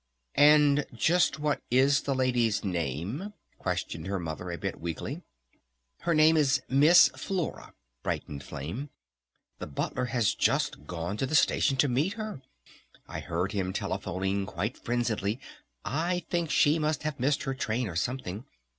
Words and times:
"And 0.33 0.87
just 0.95 1.37
what 1.37 1.61
is 1.69 2.01
the 2.01 2.15
lady's 2.15 2.63
name?" 2.63 3.33
questioned 3.59 4.07
her 4.07 4.17
Mother 4.19 4.49
a 4.49 4.57
bit 4.57 4.79
weakly. 4.81 5.21
"Her 5.99 6.15
name 6.15 6.35
is 6.37 6.59
'Miss 6.67 7.09
Flora'!" 7.09 7.75
brightened 8.01 8.41
Flame. 8.43 8.89
"The 9.59 9.67
Butler 9.67 10.05
has 10.05 10.33
just 10.33 10.87
gone 10.87 11.17
to 11.17 11.27
the 11.27 11.35
Station 11.35 11.77
to 11.77 11.87
meet 11.87 12.13
her! 12.13 12.41
I 13.07 13.19
heard 13.19 13.51
him 13.51 13.73
telephoning 13.73 14.47
quite 14.47 14.75
frenziedly! 14.75 15.39
I 15.85 16.25
think 16.31 16.49
she 16.49 16.79
must 16.79 17.03
have 17.03 17.19
missed 17.19 17.43
her 17.43 17.53
train 17.53 17.87
or 17.87 17.95
something! 17.95 18.45